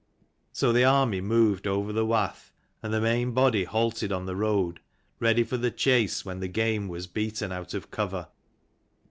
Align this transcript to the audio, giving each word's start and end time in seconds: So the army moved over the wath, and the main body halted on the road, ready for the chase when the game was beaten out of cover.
So 0.51 0.73
the 0.73 0.83
army 0.83 1.21
moved 1.21 1.67
over 1.67 1.93
the 1.93 2.07
wath, 2.07 2.51
and 2.81 2.91
the 2.91 2.99
main 2.99 3.33
body 3.33 3.65
halted 3.65 4.11
on 4.11 4.25
the 4.25 4.35
road, 4.35 4.79
ready 5.19 5.43
for 5.43 5.57
the 5.57 5.69
chase 5.69 6.25
when 6.25 6.39
the 6.39 6.47
game 6.47 6.87
was 6.87 7.05
beaten 7.05 7.51
out 7.51 7.75
of 7.75 7.91
cover. 7.91 8.25